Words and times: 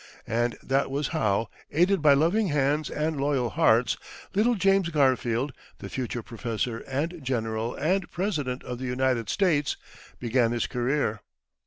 And 0.25 0.57
that 0.63 0.89
was 0.89 1.09
how, 1.09 1.49
aided 1.71 2.01
by 2.01 2.15
loving 2.15 2.47
hands 2.47 2.89
and 2.89 3.21
loyal 3.21 3.51
hearts, 3.51 3.97
little 4.33 4.55
James 4.55 4.89
Garfield, 4.89 5.53
the 5.77 5.89
future 5.91 6.23
professor, 6.23 6.79
and 6.87 7.23
general, 7.23 7.75
and 7.75 8.09
President 8.09 8.63
of 8.63 8.79
the 8.79 8.85
United 8.87 9.29
States, 9.29 9.77
began 10.19 10.53
his 10.53 10.65
career. 10.65 11.21